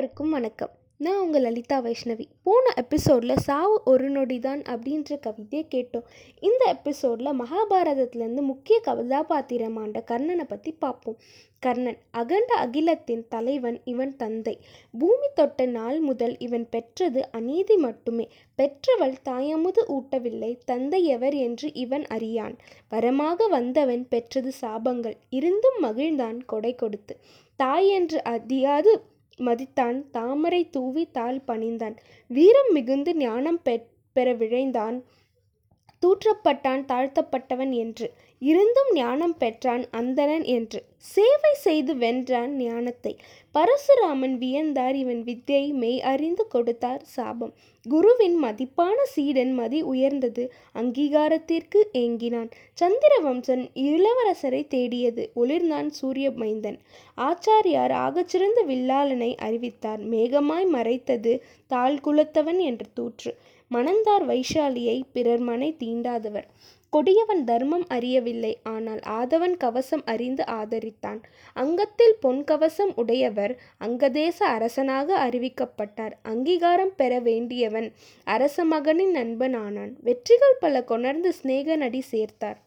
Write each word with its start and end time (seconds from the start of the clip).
அனைவருக்கும் 0.00 0.30
வணக்கம். 0.30 0.70
நான் 0.96 1.18
உங்கள் 1.20 1.42
லலிதா 1.42 1.78
வைஷ்ணவி. 1.82 2.24
போன 2.42 2.70
எபிசோடில் 2.76 3.42
சாவு 3.46 3.82
ஒரு 3.84 4.10
நொடி 4.10 4.38
தான் 4.38 4.62
அப்படின்ற 4.62 5.16
கவிதையை 5.20 5.64
கேட்டோம். 5.74 6.06
இந்த 6.40 6.62
எபிசோடில் 6.76 7.38
மகாபாரதத்துலேருந்து 7.40 8.42
முக்கிய 8.42 8.76
கதாபாத்திரமாண்ட 8.84 10.00
கர்ணனை 10.10 10.44
பற்றி 10.44 10.72
பார்ப்போம். 10.72 11.18
கர்ணன் 11.58 11.98
அகண்ட 12.10 12.54
அகிலத்தின் 12.54 13.26
தலைவன் 13.28 13.80
இவன் 13.84 14.16
தந்தை. 14.16 14.58
பூமி 14.98 15.28
தொட்ட 15.34 15.66
நாள் 15.66 16.00
முதல் 16.00 16.34
இவன் 16.38 16.66
பெற்றது 16.70 17.30
அநீதி 17.30 17.76
மட்டுமே. 17.76 18.28
பெற்றவள் 18.54 19.16
தாயமுது 19.22 19.84
ஊட்டவில்லை 19.88 20.58
தந்தை 20.64 21.04
எவர் 21.04 21.34
என்று 21.34 21.74
இவன் 21.74 22.06
அறியான். 22.06 22.56
வரமாக 22.90 23.48
வந்தவன் 23.48 24.08
பெற்றது 24.08 24.52
சாபங்கள் 24.62 25.18
இருந்தும் 25.30 25.80
மகிழ்ந்தான் 25.82 26.40
கொடை 26.46 26.74
கொடுத்து. 26.74 27.16
தாய் 27.56 27.88
என்று 27.88 28.24
அறியாது 28.24 29.02
மதித்தான் 29.40 30.10
தாமரை 30.10 30.70
தூவி 30.70 31.10
தாள் 31.10 31.40
பணிந்தான். 31.46 31.96
வீரம் 32.26 32.72
மிகுந்து 32.72 33.16
ஞானம் 33.16 33.62
பெற 34.12 34.34
விழைந்தான். 34.34 35.04
தூற்றப்பட்டான் 36.02 36.84
தாழ்த்தப்பட்டவன் 36.84 37.72
என்று. 37.72 38.12
இருந்தும் 38.38 38.92
ஞானம் 38.92 39.36
பெற்றான் 39.36 39.84
அந்தணன் 39.90 40.44
என்று. 40.44 40.80
சேவை 41.04 41.52
செய்து 41.54 41.92
வென்றான் 41.94 42.52
ஞானத்தை. 42.62 43.12
பரசுராமன் 43.54 44.34
வியந்தார் 44.42 44.94
இவன் 44.94 45.22
வித்தியை 45.24 45.72
மெய் 45.72 46.00
அறிந்து 46.02 46.46
கொடுத்தார் 46.46 47.02
சாபம். 47.04 47.52
குருவின் 47.86 48.36
மதிப்பான 48.44 48.96
சீடன் 49.04 49.52
மதி 49.52 49.82
உயர்ந்தது 49.82 50.52
அங்கீகாரத்திற்கு 50.74 51.80
ஏங்கினான். 51.92 52.50
சந்திரவம்சன் 52.80 53.64
இளவரசரை 53.74 54.66
தேடியது 54.66 55.24
ஒளிர்ந்தான் 55.36 55.86
சூரிய 55.90 56.30
மைந்தன் 56.30 56.78
ஆச்சாரியார் 57.18 57.94
ஆகச்சிறந்த 58.06 58.62
வில்லாளனை 58.66 59.34
அறிவித்தார் 59.36 60.02
மேகமாய் 60.08 60.68
மறைத்தது 60.68 61.42
தாழ் 61.66 61.98
குலத்தவன் 62.04 62.58
என்ற 62.58 62.84
தூற்று. 62.94 63.32
மணந்தார் 63.70 64.24
வைஷாலியை 64.28 65.00
பிறர் 65.12 65.38
மனை 65.38 65.76
தீண்டாதவர். 65.80 66.48
கொடியவன் 66.92 67.44
தர்மம் 67.44 67.84
அறியவில்லை. 67.88 68.58
ஆனால் 68.62 68.98
ஆதவன் 68.98 69.56
கவசம் 69.56 70.02
அறிந்து 70.04 70.44
ஆதரித்தான். 70.44 71.20
அங்கத்தில் 71.54 72.16
பொன் 72.20 72.44
கவசம் 72.44 72.92
உடையவர் 72.96 73.58
அங்கதேச 73.80 74.38
அரசனாக 74.56 75.28
அறிவிக்கப்பட்டார். 75.28 76.12
அங்கீகாரம் 76.22 76.94
பெற 76.96 77.18
வேண்டியவன் 77.18 77.92
அரச 78.24 78.64
மகனின் 78.64 79.14
நண்பனானான். 79.14 79.92
வெற்றிகள் 80.00 80.60
பல 80.60 80.84
கொணர்ந்து 80.84 81.32
சிநேக 81.32 81.76
நடி 81.76 82.02
சேர்த்தார். 82.10 82.58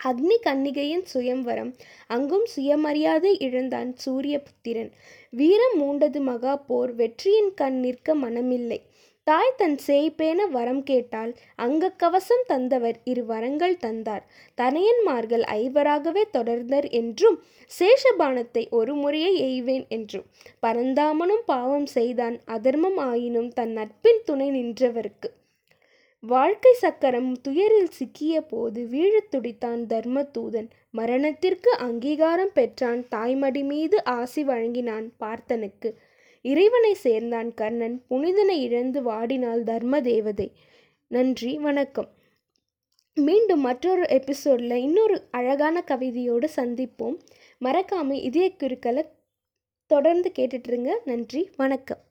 அக்னி 0.00 0.36
கன்னிகையின் 0.42 1.04
சுயம்வரம். 1.14 1.74
அங்கும் 2.06 2.46
சுயமரியாதை 2.46 3.38
இழந்தான் 3.38 3.96
சூரிய 3.96 4.42
புத்திரன் 4.42 4.90
வீரம் 5.30 5.76
மூண்டது 5.80 6.20
மகா 6.20 6.56
போர். 6.56 6.94
வெற்றியின் 6.94 7.52
கண் 7.54 7.80
நிற்க 7.80 8.16
மனமில்லை. 8.16 8.80
தாய் 9.26 9.54
தன் 9.56 9.78
சேய்ப்பேன 9.86 10.40
வரம் 10.50 10.82
கேட்டால் 10.82 11.34
அங்க 11.56 11.90
கவசம் 11.90 12.44
தந்தவர் 12.46 12.98
இரு 13.04 13.24
வரங்கள் 13.24 13.76
தந்தார். 13.76 14.24
தனையன்மார்கள் 14.58 15.44
ஐவராகவே 15.54 16.22
தொடர்ந்தர் 16.32 16.90
என்றும் 16.90 17.38
சேஷபானத்தை 17.70 18.68
ஒரு 18.70 18.94
முறையே 18.94 19.32
எய்வேன் 19.48 19.88
என்றும். 19.88 20.26
பரந்தாமனும் 20.62 21.42
பாவம் 21.46 21.86
செய்தான் 21.86 22.40
அதர்மம் 22.44 22.96
ஆயினும் 22.96 23.48
தன் 23.48 23.72
நட்பின் 23.72 24.22
துணை 24.24 24.48
நின்றவருக்கு. 24.50 25.30
வாழ்க்கை 26.22 26.72
சக்கரம் 26.72 27.40
துயரில் 27.40 27.90
சிக்கிய 27.90 28.40
போது 28.40 28.82
வீழத் 28.84 29.30
துடித்தான் 29.34 29.82
தர்மதூதன். 29.86 30.68
மரணத்திற்கு 30.90 31.72
அங்கீகாரம் 31.78 32.54
பெற்றான் 32.54 33.06
தாய்மடி 33.10 33.64
மீது 33.64 34.04
ஆசி 34.04 34.44
வழங்கினான் 34.44 35.12
பார்த்தனுக்கு. 35.20 35.90
இறைவனை 36.46 36.94
சேர்ந்தான் 36.94 37.54
கர்ணன். 37.54 37.96
புனிதனை 38.08 38.62
இழந்து 38.62 39.00
வாடினாள் 39.02 39.62
தர்ம 39.62 40.00
தேவதை 40.00 40.52
நன்றி 41.06 41.52
வணக்கம். 41.58 42.10
மீண்டும் 43.14 43.60
மற்றொரு 43.60 44.04
எபிசோடில் 44.08 44.70
இன்னொரு 44.70 45.16
அழகான 45.30 45.84
கவிதையோடு 45.86 46.48
சந்திப்போம். 46.56 47.16
மறக்காமல் 47.58 48.20
இதய 48.20 48.48
குறுக்களை 48.56 49.04
தொடர்ந்து 49.86 50.32
கேட்டுட்ருங்க 50.38 50.92
நன்றி 51.04 51.42
வணக்கம். 51.56 52.02